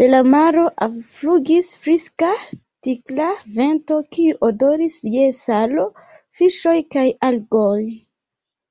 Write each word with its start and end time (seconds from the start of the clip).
De 0.00 0.06
la 0.14 0.18
maro 0.32 0.64
alflugis 0.86 1.70
friska, 1.84 2.28
tikla 2.88 3.28
vento, 3.56 3.98
kiu 4.18 4.36
odoris 4.50 4.98
je 5.18 5.26
salo, 5.40 5.88
fiŝoj 6.42 6.78
kaj 6.98 7.06
algoj. 7.32 7.78